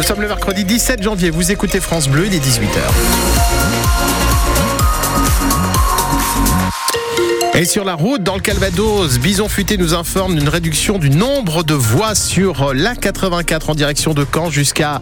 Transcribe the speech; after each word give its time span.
Nous 0.00 0.06
sommes 0.06 0.22
le 0.22 0.28
mercredi 0.28 0.64
17 0.64 1.02
janvier. 1.02 1.28
Vous 1.28 1.52
écoutez 1.52 1.78
France 1.78 2.08
Bleu, 2.08 2.24
il 2.24 2.34
est 2.34 2.38
18h. 2.38 2.80
Et 7.54 7.64
sur 7.64 7.84
la 7.84 7.94
route, 7.94 8.22
dans 8.22 8.36
le 8.36 8.40
Calvados, 8.40 9.18
Bison 9.18 9.48
Futé 9.48 9.76
nous 9.76 9.92
informe 9.92 10.36
d'une 10.36 10.48
réduction 10.48 10.98
du 10.98 11.10
nombre 11.10 11.64
de 11.64 11.74
voies 11.74 12.14
sur 12.14 12.72
la 12.72 12.94
84 12.94 13.70
en 13.70 13.74
direction 13.74 14.14
de 14.14 14.24
Caen 14.32 14.50
jusqu'à 14.50 15.00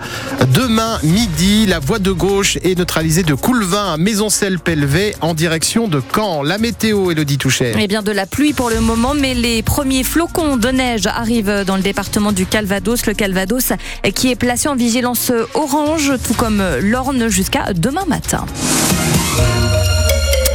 demain 0.54 0.98
midi. 1.02 1.66
La 1.66 1.78
voie 1.78 1.98
de 1.98 2.10
gauche 2.10 2.56
est 2.64 2.78
neutralisée 2.78 3.22
de 3.22 3.34
Coulevin 3.34 3.92
à 3.92 3.96
Maisoncelle-Pelvé 3.98 5.14
en 5.20 5.34
direction 5.34 5.88
de 5.88 6.02
Caen. 6.14 6.42
La 6.42 6.58
météo, 6.58 7.10
Elodie 7.10 7.38
Touchet. 7.38 7.74
Eh 7.78 7.86
bien, 7.86 8.02
de 8.02 8.12
la 8.12 8.26
pluie 8.26 8.54
pour 8.54 8.70
le 8.70 8.80
moment, 8.80 9.14
mais 9.14 9.34
les 9.34 9.62
premiers 9.62 10.02
flocons 10.02 10.56
de 10.56 10.68
neige 10.68 11.06
arrivent 11.06 11.64
dans 11.66 11.76
le 11.76 11.82
département 11.82 12.32
du 12.32 12.46
Calvados. 12.46 13.06
Le 13.06 13.14
Calvados 13.14 13.72
qui 14.14 14.30
est 14.30 14.36
placé 14.36 14.68
en 14.68 14.74
vigilance 14.74 15.32
orange, 15.54 16.12
tout 16.26 16.34
comme 16.34 16.62
l'Orne 16.80 17.28
jusqu'à 17.28 17.72
demain 17.74 18.04
matin. 18.08 18.46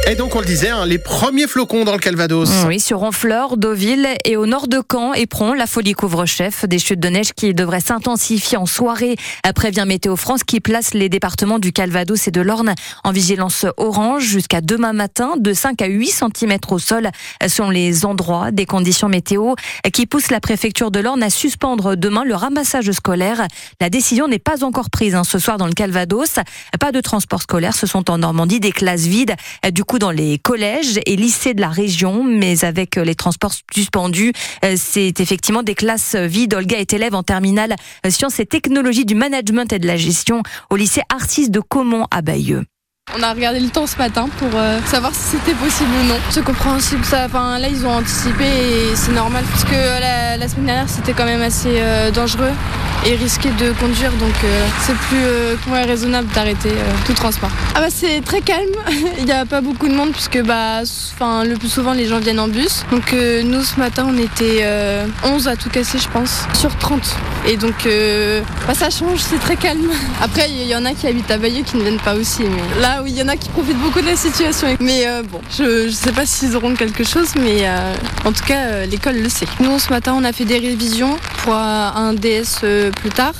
Et 0.06 0.16
donc, 0.16 0.36
on 0.36 0.40
le 0.40 0.44
disait, 0.44 0.68
hein, 0.68 0.84
les 0.84 0.98
premiers 0.98 1.46
flocons 1.46 1.84
dans 1.84 1.94
le 1.94 1.98
Calvados. 1.98 2.50
Oui, 2.66 2.78
sur 2.78 3.02
Honfleur, 3.02 3.56
Deauville 3.56 4.06
et 4.26 4.36
au 4.36 4.44
nord 4.44 4.68
de 4.68 4.82
Caen, 4.86 5.14
Éperon, 5.14 5.54
la 5.54 5.66
folie 5.66 5.94
couvre-chef. 5.94 6.66
Des 6.66 6.78
chutes 6.78 7.00
de 7.00 7.08
neige 7.08 7.32
qui 7.32 7.54
devraient 7.54 7.80
s'intensifier 7.80 8.58
en 8.58 8.66
soirée, 8.66 9.16
prévient 9.54 9.84
Météo 9.86 10.16
France, 10.16 10.44
qui 10.44 10.60
place 10.60 10.92
les 10.92 11.08
départements 11.08 11.58
du 11.58 11.72
Calvados 11.72 12.28
et 12.28 12.30
de 12.30 12.42
l'Orne 12.42 12.74
en 13.02 13.12
vigilance 13.12 13.64
orange 13.78 14.24
jusqu'à 14.24 14.60
demain 14.60 14.92
matin, 14.92 15.36
de 15.38 15.54
5 15.54 15.80
à 15.80 15.86
8 15.86 16.08
cm 16.08 16.58
au 16.70 16.78
sol 16.78 17.08
sont 17.48 17.70
les 17.70 18.04
endroits 18.04 18.50
des 18.50 18.66
conditions 18.66 19.08
météo 19.08 19.54
qui 19.92 20.06
poussent 20.06 20.30
la 20.30 20.40
préfecture 20.40 20.90
de 20.90 21.00
l'Orne 21.00 21.22
à 21.22 21.30
suspendre 21.30 21.96
demain 21.96 22.24
le 22.24 22.34
ramassage 22.34 22.90
scolaire. 22.92 23.46
La 23.80 23.88
décision 23.88 24.28
n'est 24.28 24.38
pas 24.38 24.64
encore 24.64 24.90
prise 24.90 25.14
hein, 25.14 25.24
ce 25.24 25.38
soir 25.38 25.56
dans 25.56 25.66
le 25.66 25.72
Calvados. 25.72 26.40
Pas 26.78 26.92
de 26.92 27.00
transport 27.00 27.40
scolaire, 27.40 27.74
ce 27.74 27.86
sont 27.86 28.10
en 28.10 28.18
Normandie 28.18 28.60
des 28.60 28.72
classes 28.72 29.06
vides. 29.06 29.34
Du 29.72 29.82
coup, 29.84 29.93
dans 29.98 30.10
les 30.10 30.38
collèges 30.38 31.00
et 31.06 31.16
lycées 31.16 31.54
de 31.54 31.60
la 31.60 31.68
région, 31.68 32.24
mais 32.24 32.64
avec 32.64 32.96
les 32.96 33.14
transports 33.14 33.52
suspendus, 33.74 34.32
euh, 34.64 34.74
c'est 34.76 35.20
effectivement 35.20 35.62
des 35.62 35.74
classes 35.74 36.16
vides. 36.16 36.54
Olga 36.54 36.78
est 36.78 36.92
élève 36.92 37.14
en 37.14 37.22
terminale 37.22 37.76
euh, 38.04 38.10
sciences 38.10 38.40
et 38.40 38.46
technologies 38.46 39.04
du 39.04 39.14
management 39.14 39.72
et 39.72 39.78
de 39.78 39.86
la 39.86 39.96
gestion 39.96 40.42
au 40.70 40.76
lycée 40.76 41.02
Arcis 41.08 41.50
de 41.50 41.60
Caumont 41.60 42.06
à 42.10 42.22
Bayeux. 42.22 42.64
On 43.16 43.22
a 43.22 43.32
regardé 43.32 43.60
le 43.60 43.68
temps 43.68 43.86
ce 43.86 43.96
matin 43.96 44.28
pour 44.38 44.48
euh, 44.54 44.80
savoir 44.86 45.14
si 45.14 45.36
c'était 45.36 45.54
possible 45.54 45.90
ou 46.02 46.08
non. 46.08 46.16
C'est 46.30 46.42
compréhensible. 46.42 47.04
Ça, 47.04 47.26
enfin, 47.26 47.60
là, 47.60 47.68
ils 47.68 47.86
ont 47.86 47.92
anticipé 47.92 48.44
et 48.44 48.96
c'est 48.96 49.12
normal 49.12 49.44
parce 49.48 49.64
que 49.64 50.00
la, 50.00 50.36
la 50.36 50.48
semaine 50.48 50.66
dernière, 50.66 50.88
c'était 50.88 51.12
quand 51.12 51.24
même 51.24 51.42
assez 51.42 51.80
dangereux 52.12 52.50
et 53.06 53.16
risqué 53.16 53.50
de 53.50 53.72
conduire. 53.72 54.12
Donc 54.12 54.34
euh, 54.44 54.66
c'est 54.80 54.94
plus 54.94 55.22
euh, 55.22 55.56
raisonnable 55.86 56.28
d'arrêter 56.34 56.70
euh, 56.70 56.92
tout 57.06 57.12
transport. 57.12 57.50
Ah 57.74 57.80
bah 57.80 57.88
c'est 57.90 58.20
très 58.22 58.40
calme. 58.40 58.70
Il 59.18 59.24
n'y 59.24 59.32
a 59.32 59.44
pas 59.44 59.60
beaucoup 59.60 59.88
de 59.88 59.94
monde 59.94 60.12
puisque 60.12 60.42
bah, 60.42 60.80
enfin, 61.14 61.44
le 61.44 61.56
plus 61.56 61.68
souvent 61.68 61.92
les 61.92 62.06
gens 62.06 62.18
viennent 62.18 62.40
en 62.40 62.48
bus. 62.48 62.84
Donc 62.90 63.12
nous 63.12 63.62
ce 63.62 63.78
matin 63.78 64.06
on 64.08 64.18
était 64.18 64.66
11 65.24 65.48
à 65.48 65.56
tout 65.56 65.70
casser 65.70 65.98
je 65.98 66.08
pense 66.08 66.44
sur 66.54 66.76
30. 66.76 67.00
Et 67.46 67.56
donc 67.56 67.88
bah, 68.66 68.74
ça 68.74 68.90
change, 68.90 69.20
c'est 69.20 69.38
très 69.38 69.56
calme. 69.56 69.90
Après 70.22 70.48
il 70.48 70.66
y, 70.66 70.76
en 70.76 70.84
a 70.84 70.92
qui 70.92 71.06
habitent 71.06 71.30
à 71.30 71.38
Bayeux 71.38 71.62
qui 71.64 71.76
ne 71.76 71.82
viennent 71.82 72.00
pas 72.00 72.14
aussi. 72.14 72.42
Mais 72.42 72.80
là 72.80 72.93
oui 73.02 73.12
il 73.12 73.18
y 73.18 73.22
en 73.22 73.28
a 73.28 73.36
qui 73.36 73.48
profitent 73.48 73.78
beaucoup 73.78 74.00
de 74.00 74.06
la 74.06 74.16
situation. 74.16 74.68
Mais 74.80 75.06
bon 75.30 75.40
je 75.56 75.86
ne 75.86 75.90
sais 75.90 76.12
pas 76.12 76.26
s'ils 76.26 76.56
auront 76.56 76.74
quelque 76.74 77.04
chose 77.04 77.34
mais 77.36 77.68
en 78.24 78.32
tout 78.32 78.44
cas 78.44 78.86
l'école 78.86 79.16
le 79.16 79.28
sait. 79.28 79.46
Nous 79.60 79.78
ce 79.78 79.90
matin 79.90 80.14
on 80.16 80.24
a 80.24 80.32
fait 80.32 80.44
des 80.44 80.58
révisions 80.58 81.16
pour 81.42 81.54
un 81.54 82.14
DS 82.14 82.64
plus 82.94 83.10
tard. 83.10 83.34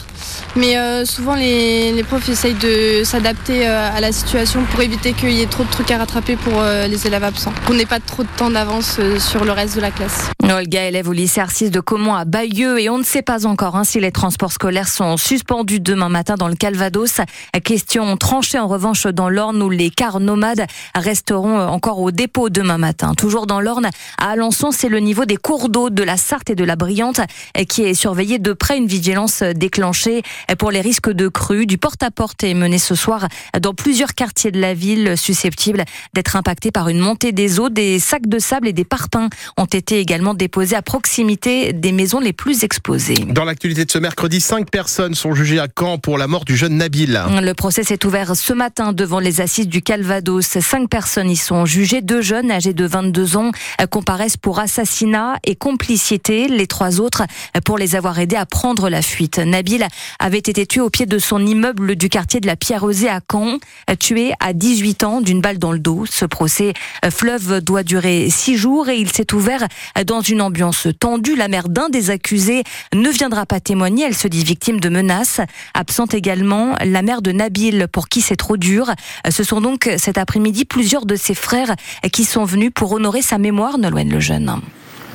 Mais 0.56 0.76
euh, 0.76 1.04
souvent, 1.04 1.34
les, 1.34 2.04
profs 2.08 2.28
essayent 2.28 2.54
de 2.54 3.02
s'adapter 3.02 3.66
euh, 3.66 3.90
à 3.92 4.00
la 4.00 4.12
situation 4.12 4.62
pour 4.70 4.80
éviter 4.82 5.12
qu'il 5.12 5.32
y 5.32 5.42
ait 5.42 5.46
trop 5.46 5.64
de 5.64 5.70
trucs 5.70 5.90
à 5.90 5.98
rattraper 5.98 6.36
pour 6.36 6.60
euh, 6.60 6.86
les 6.86 7.06
élèves 7.06 7.24
absents. 7.24 7.52
Qu'on 7.66 7.74
n'ait 7.74 7.86
pas 7.86 7.98
trop 7.98 8.22
de 8.22 8.28
temps 8.36 8.50
d'avance 8.50 9.00
sur 9.18 9.44
le 9.44 9.52
reste 9.52 9.76
de 9.76 9.80
la 9.80 9.90
classe. 9.90 10.30
Olga, 10.42 10.84
élève 10.84 11.08
au 11.08 11.12
lycée 11.12 11.40
Arcis 11.40 11.70
de 11.70 11.80
Caumont 11.80 12.14
à 12.14 12.24
Bayeux, 12.24 12.78
et 12.78 12.88
on 12.88 12.98
ne 12.98 13.02
sait 13.02 13.22
pas 13.22 13.46
encore 13.46 13.76
hein, 13.76 13.84
si 13.84 13.98
les 13.98 14.12
transports 14.12 14.52
scolaires 14.52 14.88
sont 14.88 15.16
suspendus 15.16 15.80
demain 15.80 16.08
matin 16.08 16.36
dans 16.36 16.48
le 16.48 16.54
Calvados. 16.54 17.20
Question 17.64 18.16
tranchée 18.16 18.58
en 18.58 18.68
revanche 18.68 19.06
dans 19.06 19.28
l'Orne 19.44 19.62
où 19.62 19.68
les 19.68 19.90
cars 19.90 20.20
nomades 20.20 20.64
resteront 20.94 21.58
encore 21.58 22.00
au 22.00 22.10
dépôt 22.10 22.48
demain 22.48 22.78
matin. 22.78 23.12
Toujours 23.14 23.46
dans 23.46 23.60
l'Orne, 23.60 23.90
à 24.16 24.30
Alençon, 24.30 24.70
c'est 24.70 24.88
le 24.88 25.00
niveau 25.00 25.26
des 25.26 25.36
cours 25.36 25.68
d'eau 25.68 25.90
de 25.90 26.02
la 26.02 26.16
Sarthe 26.16 26.48
et 26.48 26.54
de 26.54 26.64
la 26.64 26.76
Briante 26.76 27.20
qui 27.68 27.82
est 27.82 27.92
surveillé 27.92 28.38
de 28.38 28.54
près. 28.54 28.78
Une 28.78 28.86
vigilance 28.86 29.42
déclenchée 29.42 30.22
pour 30.58 30.70
les 30.70 30.80
risques 30.80 31.10
de 31.10 31.28
crues. 31.28 31.66
Du 31.66 31.76
porte-à-porte 31.76 32.42
est 32.42 32.54
mené 32.54 32.78
ce 32.78 32.94
soir 32.94 33.28
dans 33.60 33.74
plusieurs 33.74 34.14
quartiers 34.14 34.50
de 34.50 34.58
la 34.58 34.72
ville 34.72 35.18
susceptibles 35.18 35.84
d'être 36.14 36.36
impactés 36.36 36.70
par 36.70 36.88
une 36.88 37.00
montée 37.00 37.32
des 37.32 37.60
eaux. 37.60 37.68
Des 37.68 37.98
sacs 37.98 38.26
de 38.26 38.38
sable 38.38 38.68
et 38.68 38.72
des 38.72 38.84
parpaings 38.84 39.28
ont 39.58 39.66
été 39.66 39.98
également 39.98 40.32
déposés 40.32 40.74
à 40.74 40.80
proximité 40.82 41.74
des 41.74 41.92
maisons 41.92 42.18
les 42.18 42.32
plus 42.32 42.64
exposées. 42.64 43.26
Dans 43.28 43.44
l'actualité 43.44 43.84
de 43.84 43.90
ce 43.90 43.98
mercredi, 43.98 44.40
cinq 44.40 44.70
personnes 44.70 45.14
sont 45.14 45.34
jugées 45.34 45.60
à 45.60 45.68
Caen 45.78 45.98
pour 45.98 46.16
la 46.16 46.28
mort 46.28 46.46
du 46.46 46.56
jeune 46.56 46.78
Nabil. 46.78 47.20
Le 47.42 47.52
procès 47.52 47.84
s'est 47.84 48.06
ouvert 48.06 48.34
ce 48.34 48.54
matin 48.54 48.94
devant 48.94 49.20
les 49.20 49.33
assises 49.40 49.68
du 49.68 49.82
Calvados. 49.82 50.58
Cinq 50.60 50.88
personnes 50.88 51.30
y 51.30 51.36
sont 51.36 51.66
jugées. 51.66 52.00
Deux 52.00 52.22
jeunes 52.22 52.50
âgés 52.50 52.72
de 52.72 52.84
22 52.84 53.36
ans 53.36 53.50
comparaissent 53.90 54.36
pour 54.36 54.58
assassinat 54.58 55.36
et 55.44 55.56
complicité. 55.56 56.48
Les 56.48 56.66
trois 56.66 57.00
autres 57.00 57.22
pour 57.64 57.78
les 57.78 57.96
avoir 57.96 58.18
aidés 58.18 58.36
à 58.36 58.46
prendre 58.46 58.88
la 58.88 59.02
fuite. 59.02 59.38
Nabil 59.38 59.86
avait 60.18 60.38
été 60.38 60.66
tué 60.66 60.80
au 60.80 60.90
pied 60.90 61.06
de 61.06 61.18
son 61.18 61.44
immeuble 61.44 61.96
du 61.96 62.08
quartier 62.08 62.40
de 62.40 62.46
la 62.46 62.56
Pierre-Rosée 62.56 63.08
à 63.08 63.20
Caen, 63.30 63.58
tué 63.98 64.32
à 64.40 64.52
18 64.52 65.04
ans 65.04 65.20
d'une 65.20 65.40
balle 65.40 65.58
dans 65.58 65.72
le 65.72 65.78
dos. 65.78 66.04
Ce 66.08 66.24
procès 66.24 66.74
fleuve 67.10 67.60
doit 67.60 67.82
durer 67.82 68.28
six 68.30 68.56
jours 68.56 68.88
et 68.88 68.96
il 68.96 69.10
s'est 69.10 69.32
ouvert 69.34 69.66
dans 70.06 70.20
une 70.20 70.40
ambiance 70.40 70.88
tendue. 70.98 71.36
La 71.36 71.48
mère 71.48 71.68
d'un 71.68 71.88
des 71.88 72.10
accusés 72.10 72.64
ne 72.94 73.08
viendra 73.08 73.46
pas 73.46 73.60
témoigner. 73.60 74.04
Elle 74.04 74.14
se 74.14 74.28
dit 74.28 74.44
victime 74.44 74.80
de 74.80 74.88
menaces. 74.88 75.40
Absente 75.74 76.14
également 76.14 76.74
la 76.84 77.02
mère 77.02 77.22
de 77.22 77.32
Nabil 77.32 77.86
pour 77.92 78.08
qui 78.08 78.20
c'est 78.20 78.36
trop 78.36 78.56
dur. 78.56 78.90
Ce 79.30 79.42
sont 79.44 79.60
donc 79.60 79.90
cet 79.96 80.18
après-midi 80.18 80.64
plusieurs 80.64 81.06
de 81.06 81.16
ses 81.16 81.34
frères 81.34 81.74
qui 82.12 82.24
sont 82.24 82.44
venus 82.44 82.70
pour 82.74 82.92
honorer 82.92 83.22
sa 83.22 83.38
mémoire, 83.38 83.78
Nolwenn 83.78 84.10
le 84.10 84.20
jeune. 84.20 84.60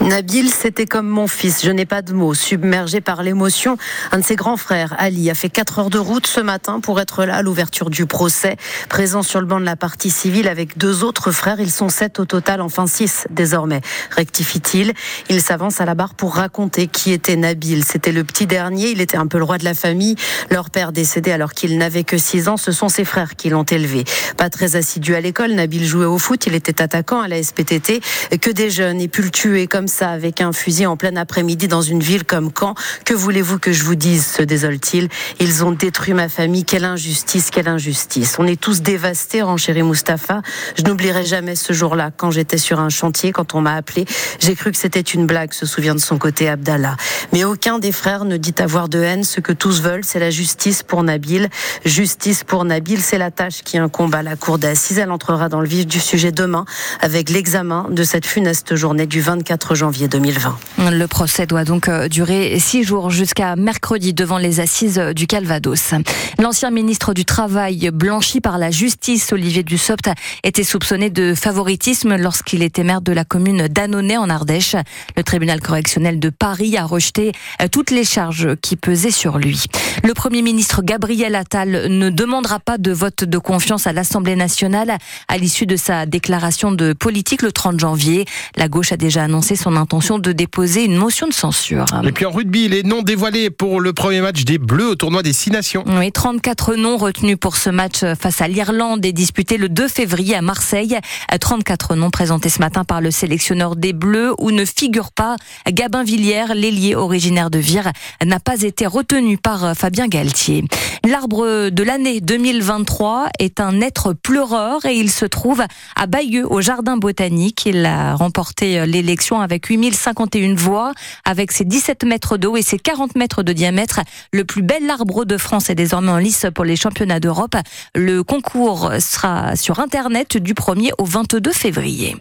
Nabil, 0.09 0.49
c'était 0.49 0.87
comme 0.87 1.07
mon 1.07 1.27
fils. 1.27 1.63
Je 1.63 1.69
n'ai 1.69 1.85
pas 1.85 2.01
de 2.01 2.13
mots. 2.13 2.33
Submergé 2.33 2.99
par 2.99 3.21
l'émotion, 3.21 3.77
un 4.11 4.17
de 4.17 4.23
ses 4.23 4.35
grands 4.35 4.57
frères, 4.57 4.95
Ali, 4.97 5.29
a 5.29 5.35
fait 5.35 5.49
4 5.49 5.77
heures 5.77 5.89
de 5.91 5.99
route 5.99 6.25
ce 6.25 6.39
matin 6.39 6.79
pour 6.79 6.99
être 6.99 7.25
là 7.25 7.35
à 7.35 7.41
l'ouverture 7.43 7.91
du 7.91 8.07
procès. 8.07 8.57
Présent 8.89 9.21
sur 9.21 9.39
le 9.39 9.45
banc 9.45 9.59
de 9.59 9.65
la 9.65 9.75
partie 9.75 10.09
civile 10.09 10.47
avec 10.47 10.79
deux 10.79 11.03
autres 11.03 11.31
frères, 11.31 11.59
ils 11.59 11.69
sont 11.69 11.89
sept 11.89 12.19
au 12.19 12.25
total, 12.25 12.59
enfin 12.59 12.87
six 12.87 13.27
désormais. 13.29 13.81
Rectifie-t-il? 14.09 14.93
Il 15.29 15.43
s'avance 15.43 15.79
à 15.79 15.85
la 15.85 15.93
barre 15.93 16.15
pour 16.15 16.33
raconter 16.33 16.87
qui 16.87 17.11
était 17.11 17.35
Nabil. 17.35 17.85
C'était 17.85 18.11
le 18.11 18.23
petit 18.23 18.47
dernier. 18.47 18.89
Il 18.89 19.01
était 19.01 19.17
un 19.17 19.27
peu 19.27 19.37
le 19.37 19.43
roi 19.43 19.59
de 19.59 19.63
la 19.63 19.75
famille. 19.75 20.15
Leur 20.49 20.71
père 20.71 20.91
décédé 20.91 21.31
alors 21.31 21.53
qu'il 21.53 21.77
n'avait 21.77 22.03
que 22.03 22.17
6 22.17 22.47
ans. 22.47 22.57
Ce 22.57 22.71
sont 22.71 22.89
ses 22.89 23.05
frères 23.05 23.35
qui 23.35 23.49
l'ont 23.49 23.61
élevé. 23.61 24.05
Pas 24.37 24.49
très 24.49 24.75
assidu 24.75 25.13
à 25.13 25.21
l'école. 25.21 25.51
Nabil 25.51 25.85
jouait 25.85 26.05
au 26.05 26.17
foot. 26.17 26.47
Il 26.47 26.55
était 26.55 26.81
attaquant 26.81 27.21
à 27.21 27.27
la 27.27 27.43
SPTT. 27.43 28.01
Que 28.41 28.49
des 28.49 28.71
jeunes 28.71 28.99
aient 29.01 29.07
pu 29.07 29.21
le 29.21 29.29
tuer 29.29 29.67
comme 29.67 29.87
ça 29.87 29.98
avec 30.01 30.41
un 30.41 30.53
fusil 30.53 30.85
en 30.85 30.97
plein 30.97 31.15
après-midi 31.15 31.67
dans 31.67 31.81
une 31.81 32.01
ville 32.01 32.23
comme 32.23 32.51
Caen. 32.57 32.75
Que 33.05 33.13
voulez-vous 33.13 33.59
que 33.59 33.71
je 33.71 33.83
vous 33.83 33.95
dise 33.95 34.25
se 34.25 34.41
désole-t-il? 34.41 35.09
Ils 35.39 35.63
ont 35.63 35.71
détruit 35.71 36.13
ma 36.13 36.29
famille. 36.29 36.65
Quelle 36.65 36.85
injustice, 36.85 37.49
quelle 37.49 37.67
injustice. 37.67 38.35
On 38.39 38.47
est 38.47 38.59
tous 38.59 38.81
dévastés, 38.81 39.41
renchérit 39.41 39.83
Mustapha. 39.83 40.41
Je 40.77 40.83
n'oublierai 40.83 41.25
jamais 41.25 41.55
ce 41.55 41.73
jour-là 41.73 42.11
quand 42.15 42.31
j'étais 42.31 42.57
sur 42.57 42.79
un 42.79 42.89
chantier, 42.89 43.31
quand 43.31 43.55
on 43.55 43.61
m'a 43.61 43.75
appelé. 43.75 44.05
J'ai 44.39 44.55
cru 44.55 44.71
que 44.71 44.77
c'était 44.77 45.01
une 45.01 45.25
blague, 45.25 45.53
se 45.53 45.65
souvient 45.65 45.95
de 45.95 45.99
son 45.99 46.17
côté 46.17 46.49
Abdallah. 46.49 46.95
Mais 47.33 47.43
aucun 47.43 47.79
des 47.79 47.91
frères 47.91 48.25
ne 48.25 48.37
dit 48.37 48.55
avoir 48.59 48.89
de 48.89 48.99
haine. 49.01 49.23
Ce 49.23 49.39
que 49.39 49.53
tous 49.53 49.81
veulent, 49.81 50.03
c'est 50.03 50.19
la 50.19 50.29
justice 50.29 50.83
pour 50.83 51.03
Nabil. 51.03 51.49
Justice 51.85 52.43
pour 52.43 52.65
Nabil, 52.65 53.01
c'est 53.01 53.17
la 53.17 53.31
tâche 53.31 53.63
qui 53.63 53.77
incombe 53.77 54.13
à 54.15 54.23
la 54.23 54.35
cour 54.35 54.57
d'assises. 54.57 54.99
Elle 54.99 55.11
entrera 55.11 55.49
dans 55.49 55.61
le 55.61 55.67
vif 55.67 55.85
du 55.85 55.99
sujet 55.99 56.31
demain 56.31 56.65
avec 57.01 57.29
l'examen 57.29 57.87
de 57.89 58.03
cette 58.03 58.25
funeste 58.25 58.75
journée 58.75 59.07
du 59.07 59.21
24 59.21 59.75
janvier 59.79 60.09
2020. 60.09 60.57
Le 60.91 61.05
procès 61.07 61.45
doit 61.45 61.63
donc 61.63 61.87
euh, 61.87 62.09
durer 62.09 62.59
six 62.59 62.83
jours 62.83 63.09
jusqu'à 63.09 63.55
mercredi 63.55 64.13
devant 64.13 64.37
les 64.37 64.59
assises 64.59 64.99
du 65.15 65.25
Calvados. 65.25 65.93
L'ancien 66.37 66.69
ministre 66.69 67.13
du 67.13 67.23
Travail, 67.23 67.89
blanchi 67.93 68.41
par 68.41 68.57
la 68.57 68.71
justice, 68.71 69.31
Olivier 69.31 69.63
Dussopt, 69.63 70.09
était 70.43 70.65
soupçonné 70.65 71.09
de 71.09 71.33
favoritisme 71.33 72.17
lorsqu'il 72.17 72.61
était 72.61 72.83
maire 72.83 72.99
de 73.01 73.13
la 73.13 73.23
commune 73.23 73.69
d'Annonay 73.69 74.17
en 74.17 74.29
Ardèche. 74.29 74.75
Le 75.15 75.23
tribunal 75.23 75.61
correctionnel 75.61 76.19
de 76.19 76.29
Paris 76.29 76.75
a 76.75 76.83
rejeté 76.83 77.31
euh, 77.61 77.69
toutes 77.71 77.91
les 77.91 78.03
charges 78.03 78.55
qui 78.61 78.75
pesaient 78.75 79.11
sur 79.11 79.37
lui. 79.37 79.63
Le 80.03 80.13
Premier 80.13 80.41
ministre 80.41 80.81
Gabriel 80.83 81.35
Attal 81.35 81.87
ne 81.87 82.09
demandera 82.09 82.59
pas 82.59 82.77
de 82.77 82.91
vote 82.91 83.23
de 83.23 83.37
confiance 83.37 83.87
à 83.87 83.93
l'Assemblée 83.93 84.35
nationale 84.35 84.97
à 85.29 85.37
l'issue 85.37 85.65
de 85.65 85.77
sa 85.77 86.05
déclaration 86.05 86.73
de 86.73 86.91
politique 86.91 87.43
le 87.43 87.53
30 87.53 87.79
janvier. 87.79 88.25
La 88.57 88.67
gauche 88.67 88.91
a 88.91 88.97
déjà 88.97 89.23
annoncé 89.23 89.55
son 89.55 89.68
son 89.69 89.75
intention 89.75 90.17
de 90.17 90.31
déposer 90.31 90.83
une 90.83 90.95
motion 90.95 91.27
de 91.27 91.33
censure. 91.33 91.85
Et 92.03 92.11
puis 92.11 92.25
en 92.25 92.31
rugby, 92.31 92.67
les 92.67 92.81
noms 92.81 93.03
dévoilés 93.03 93.51
pour 93.51 93.81
le 93.81 93.93
premier 93.93 94.19
match 94.19 94.43
des 94.43 94.57
Bleus 94.57 94.89
au 94.89 94.95
tournoi 94.95 95.21
des 95.21 95.31
Six 95.31 95.51
Nations. 95.51 95.83
Oui, 95.85 96.11
34 96.11 96.73
noms 96.73 96.97
retenus 96.97 97.37
pour 97.39 97.55
ce 97.55 97.69
match 97.69 97.99
face 98.19 98.41
à 98.41 98.47
l'Irlande 98.47 99.05
et 99.05 99.13
disputé 99.13 99.57
le 99.57 99.69
2 99.69 99.87
février 99.87 100.33
à 100.33 100.41
Marseille. 100.41 100.97
34 101.39 101.93
noms 101.93 102.09
présentés 102.09 102.49
ce 102.49 102.57
matin 102.59 102.83
par 102.83 102.99
le 102.99 103.11
sélectionneur 103.11 103.75
des 103.75 103.93
Bleus 103.93 104.33
où 104.39 104.49
ne 104.49 104.65
figure 104.65 105.11
pas 105.11 105.35
Gabin 105.69 106.03
Villière, 106.03 106.55
l'ailier 106.55 106.95
originaire 106.95 107.51
de 107.51 107.59
Vire, 107.59 107.91
n'a 108.25 108.39
pas 108.39 108.63
été 108.63 108.87
retenu 108.87 109.37
par 109.37 109.77
Fabien 109.77 110.07
Galtier. 110.07 110.63
L'arbre 111.07 111.69
de 111.69 111.83
l'année 111.83 112.21
2023 112.21 113.27
est 113.37 113.59
un 113.59 113.81
être 113.81 114.13
pleureur 114.13 114.83
et 114.85 114.95
il 114.95 115.11
se 115.11 115.25
trouve 115.25 115.61
à 115.95 116.07
Bayeux 116.07 116.51
au 116.51 116.59
Jardin 116.59 116.97
botanique. 116.97 117.67
Il 117.67 117.85
a 117.85 118.15
remporté 118.15 118.87
l'élection 118.87 119.41
avec 119.41 119.58
8051 119.67 120.55
voix, 120.55 120.93
avec 121.25 121.51
ses 121.51 121.65
17 121.65 122.03
mètres 122.03 122.37
d'eau 122.37 122.57
et 122.57 122.61
ses 122.61 122.79
40 122.79 123.15
mètres 123.15 123.43
de 123.43 123.53
diamètre. 123.53 124.01
Le 124.33 124.43
plus 124.43 124.61
bel 124.61 124.89
arbre 124.89 125.25
de 125.25 125.37
France 125.37 125.69
est 125.69 125.75
désormais 125.75 126.11
en 126.11 126.17
lice 126.17 126.45
pour 126.53 126.65
les 126.65 126.75
championnats 126.75 127.19
d'Europe. 127.19 127.55
Le 127.95 128.23
concours 128.23 128.91
sera 128.99 129.55
sur 129.55 129.79
Internet 129.79 130.37
du 130.37 130.53
1er 130.53 130.91
au 130.97 131.05
22 131.05 131.51
février. 131.51 132.15